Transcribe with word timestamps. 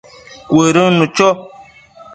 Cuëdënnu 0.49 1.05
cho 1.15 1.29